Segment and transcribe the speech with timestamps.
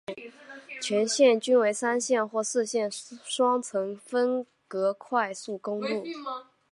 [0.81, 6.03] 全线均为三线或四线双程分隔快速公路。